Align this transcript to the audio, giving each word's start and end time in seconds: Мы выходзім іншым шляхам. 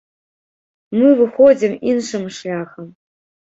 Мы 1.01 1.09
выходзім 1.19 1.77
іншым 1.93 2.27
шляхам. 2.41 2.91